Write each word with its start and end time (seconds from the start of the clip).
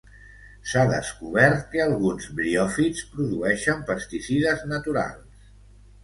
S'ha 0.69 0.83
descobert 0.91 1.59
que 1.73 1.83
alguns 1.83 2.25
briòfits 2.39 3.03
produeixen 3.11 3.83
pesticides 3.91 4.65
naturals. 4.71 5.53